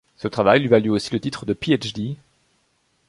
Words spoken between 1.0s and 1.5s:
le titre